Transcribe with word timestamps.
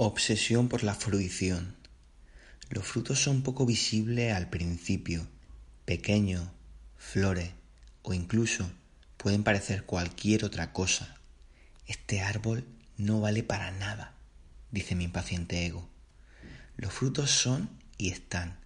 Obsesión 0.00 0.68
por 0.68 0.84
la 0.84 0.94
fruición. 0.94 1.74
Los 2.70 2.86
frutos 2.86 3.18
son 3.18 3.42
poco 3.42 3.66
visibles 3.66 4.32
al 4.32 4.48
principio, 4.48 5.26
pequeños, 5.86 6.46
flores 6.96 7.50
o 8.02 8.14
incluso 8.14 8.70
pueden 9.16 9.42
parecer 9.42 9.86
cualquier 9.86 10.44
otra 10.44 10.72
cosa. 10.72 11.16
Este 11.88 12.20
árbol 12.20 12.64
no 12.96 13.20
vale 13.20 13.42
para 13.42 13.72
nada, 13.72 14.14
dice 14.70 14.94
mi 14.94 15.02
impaciente 15.02 15.66
ego. 15.66 15.88
Los 16.76 16.92
frutos 16.92 17.32
son 17.32 17.68
y 17.96 18.10
están, 18.10 18.56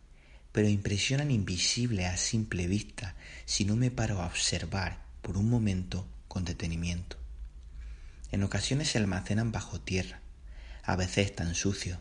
pero 0.53 0.69
impresionan 0.69 1.31
invisible 1.31 2.05
a 2.05 2.19
simple 2.19 2.67
vista 2.67 3.17
si 3.47 3.65
no 3.65 3.75
me 3.75 3.91
paro 3.91 4.21
a 4.21 4.27
observar 4.27 5.03
por 5.23 5.39
un 5.39 5.49
momento 5.49 6.07
con 6.29 6.45
detenimiento. 6.45 7.17
En 8.33 8.43
ocasiones 8.43 8.89
se 8.89 8.99
almacenan 8.99 9.51
bajo 9.51 9.81
tierra, 9.81 10.21
a 10.83 10.97
veces 10.97 11.27
están 11.27 11.55
sucios, 11.55 11.99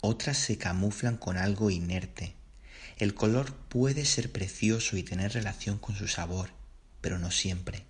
otras 0.00 0.36
se 0.36 0.58
camuflan 0.58 1.16
con 1.16 1.36
algo 1.36 1.70
inerte. 1.70 2.34
El 2.98 3.14
color 3.14 3.54
puede 3.54 4.04
ser 4.04 4.30
precioso 4.30 4.96
y 4.96 5.02
tener 5.02 5.32
relación 5.32 5.78
con 5.78 5.96
su 5.96 6.08
sabor, 6.08 6.50
pero 7.00 7.18
no 7.18 7.30
siempre. 7.30 7.84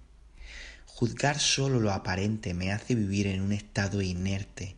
Juzgar 0.86 1.38
solo 1.38 1.80
lo 1.80 1.92
aparente 1.92 2.54
me 2.54 2.72
hace 2.72 2.94
vivir 2.94 3.26
en 3.26 3.40
un 3.40 3.52
estado 3.52 4.02
inerte, 4.02 4.76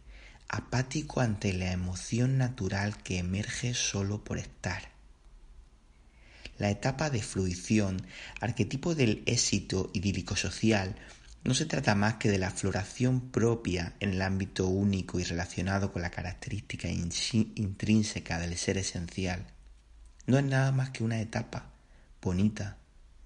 apático 0.48 1.20
ante 1.20 1.52
la 1.52 1.72
emoción 1.72 2.38
natural 2.38 3.02
que 3.02 3.18
emerge 3.18 3.74
solo 3.74 4.22
por 4.22 4.38
estar. 4.38 4.90
La 6.56 6.70
etapa 6.70 7.10
de 7.10 7.20
fruición, 7.20 8.06
arquetipo 8.40 8.94
del 8.94 9.24
éxito 9.26 9.90
idílico 9.92 10.36
social, 10.36 10.94
no 11.44 11.52
se 11.52 11.66
trata 11.66 11.94
más 11.94 12.14
que 12.14 12.30
de 12.30 12.38
la 12.38 12.50
floración 12.50 13.30
propia 13.30 13.94
en 14.00 14.14
el 14.14 14.22
ámbito 14.22 14.66
único 14.66 15.20
y 15.20 15.24
relacionado 15.24 15.92
con 15.92 16.00
la 16.00 16.10
característica 16.10 16.88
intrínseca 16.88 18.38
del 18.38 18.56
ser 18.56 18.78
esencial. 18.78 19.46
No 20.26 20.38
es 20.38 20.44
nada 20.44 20.72
más 20.72 20.90
que 20.90 21.04
una 21.04 21.20
etapa 21.20 21.70
bonita, 22.22 22.78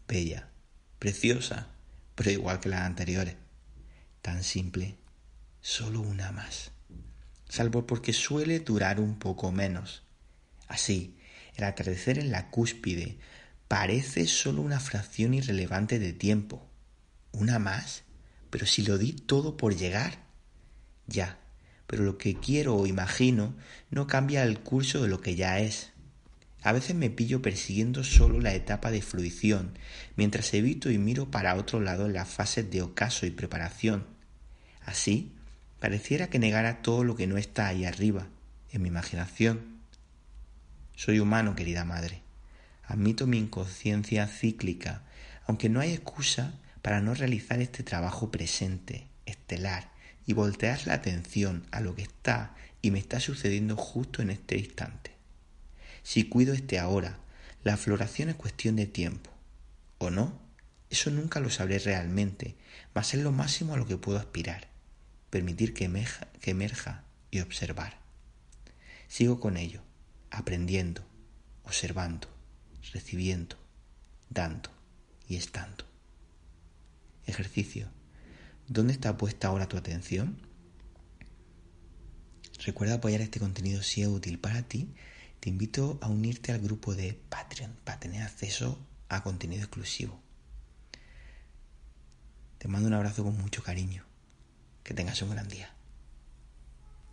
bella, 0.09 0.49
preciosa, 0.99 1.69
pero 2.17 2.33
igual 2.33 2.59
que 2.59 2.69
las 2.69 2.81
anteriores. 2.81 3.37
Tan 4.21 4.43
simple, 4.43 4.97
solo 5.61 6.01
una 6.01 6.33
más. 6.33 6.73
Salvo 7.49 7.87
porque 7.87 8.13
suele 8.13 8.59
durar 8.59 8.99
un 8.99 9.21
poco 9.21 9.53
menos. 9.53 10.03
Así, 10.67 11.17
el 11.55 11.63
atardecer 11.63 12.19
en 12.19 12.33
la 12.33 12.51
cúspide 12.51 13.19
parece 13.69 14.27
solo 14.27 14.63
una 14.63 14.81
fracción 14.81 15.35
irrelevante 15.35 16.01
de 16.01 16.13
tiempo. 16.13 16.67
¿Una 17.31 17.61
más? 17.61 18.03
Pero 18.51 18.67
si 18.67 18.83
lo 18.83 18.99
di 18.99 19.13
todo 19.13 19.57
por 19.57 19.77
llegar. 19.77 20.25
Ya, 21.07 21.39
pero 21.87 22.05
lo 22.05 22.19
que 22.19 22.35
quiero 22.35 22.77
o 22.77 22.87
imagino 22.87 23.55
no 23.91 24.07
cambia 24.07 24.45
el 24.45 24.61
curso 24.61 25.03
de 25.03 25.09
lo 25.09 25.21
que 25.21 25.35
ya 25.35 25.59
es. 25.59 25.91
A 26.63 26.73
veces 26.73 26.95
me 26.97 27.09
pillo 27.09 27.41
persiguiendo 27.41 28.05
solo 28.05 28.41
la 28.41 28.53
etapa 28.53 28.91
de 28.91 29.01
fruición, 29.01 29.79
mientras 30.17 30.53
evito 30.55 30.91
y 30.91 30.99
miro 30.99 31.31
para 31.31 31.55
otro 31.55 31.81
lado 31.81 32.07
en 32.07 32.13
las 32.13 32.29
fases 32.29 32.71
de 32.71 32.83
ocaso 32.83 33.27
y 33.27 33.31
preparación. 33.31 34.07
Así, 34.85 35.33
pareciera 35.79 36.29
que 36.29 36.39
negara 36.39 36.83
todo 36.83 37.05
lo 37.05 37.15
que 37.15 37.27
no 37.27 37.39
está 37.39 37.69
ahí 37.69 37.85
arriba, 37.85 38.27
en 38.73 38.83
mi 38.83 38.89
imaginación. 38.89 39.79
Soy 40.97 41.21
humano, 41.21 41.55
querida 41.55 41.85
madre. 41.85 42.23
Admito 42.85 43.27
mi 43.27 43.39
inconsciencia 43.39 44.27
cíclica, 44.27 45.05
aunque 45.47 45.69
no 45.69 45.79
hay 45.81 45.93
excusa 45.93 46.55
para 46.83 47.01
no 47.01 47.15
realizar 47.15 47.61
este 47.61 47.83
trabajo 47.83 48.31
presente, 48.31 49.07
estelar, 49.27 49.91
y 50.29 50.35
voltear 50.35 50.87
la 50.87 50.93
atención 50.93 51.67
a 51.71 51.81
lo 51.81 51.95
que 51.95 52.03
está 52.03 52.55
y 52.83 52.91
me 52.91 52.99
está 52.99 53.19
sucediendo 53.19 53.77
justo 53.77 54.21
en 54.21 54.29
este 54.29 54.59
instante. 54.59 55.13
Si 56.03 56.25
cuido 56.25 56.53
este 56.53 56.79
ahora, 56.79 57.19
la 57.65 57.79
floración 57.79 58.29
es 58.29 58.35
cuestión 58.35 58.77
de 58.77 58.87
tiempo. 58.87 59.31
¿O 59.97 60.11
no? 60.11 60.39
Eso 60.91 61.11
nunca 61.11 61.41
lo 61.41 61.49
sabré 61.49 61.79
realmente, 61.79 62.57
mas 62.95 63.15
es 63.15 63.23
lo 63.23 63.33
máximo 63.33 63.73
a 63.73 63.79
lo 63.79 63.87
que 63.87 63.97
puedo 63.97 64.19
aspirar, 64.19 64.69
permitir 65.31 65.73
que 65.73 65.85
emerja, 65.85 66.29
que 66.43 66.51
emerja 66.51 67.05
y 67.31 67.41
observar. 67.41 67.99
Sigo 69.09 69.41
con 69.41 69.57
ello, 69.57 69.81
aprendiendo, 70.31 71.03
observando, 71.65 72.29
recibiendo, 72.93 73.57
dando 74.29 74.71
y 75.27 75.37
estando. 75.37 75.87
¿Dónde 78.67 78.93
está 78.93 79.17
puesta 79.17 79.49
ahora 79.49 79.69
tu 79.69 79.77
atención? 79.77 80.39
Recuerda 82.65 82.95
apoyar 82.95 83.21
este 83.21 83.39
contenido 83.39 83.83
si 83.83 84.03
es 84.03 84.09
útil 84.09 84.39
para 84.39 84.63
ti. 84.63 84.93
Te 85.41 85.49
invito 85.49 85.99
a 86.03 86.09
unirte 86.09 86.53
al 86.53 86.61
grupo 86.61 86.95
de 86.95 87.15
Patreon 87.29 87.77
para 87.85 88.01
tener 88.01 88.23
acceso 88.23 88.79
a 89.09 89.23
contenido 89.23 89.63
exclusivo. 89.63 90.21
Te 92.59 92.67
mando 92.67 92.89
un 92.89 92.95
abrazo 92.95 93.23
con 93.23 93.39
mucho 93.39 93.63
cariño. 93.63 94.05
Que 94.83 94.95
tengas 94.95 95.23
un 95.23 95.31
gran 95.31 95.49
día. 95.49 95.78